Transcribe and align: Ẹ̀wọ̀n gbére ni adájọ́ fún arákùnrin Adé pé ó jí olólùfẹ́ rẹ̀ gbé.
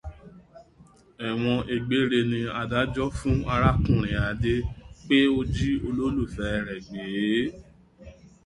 Ẹ̀wọ̀n 1.27 1.59
gbére 1.85 2.19
ni 2.31 2.39
adájọ́ 2.61 3.09
fún 3.17 3.37
arákùnrin 3.53 4.21
Adé 4.31 4.53
pé 5.05 5.17
ó 5.37 5.39
jí 5.53 5.69
olólùfẹ́ 5.87 6.63
rẹ̀ 6.67 6.79
gbé. 6.87 7.01